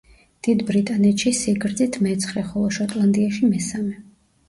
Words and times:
დიდ 0.45 0.63
ბრიტანეთში 0.69 1.35
სიგრძით 1.41 2.01
მეცხრე, 2.07 2.47
ხოლო 2.51 2.75
შოტლანდიაში 2.81 3.55
მესამე. 3.55 3.99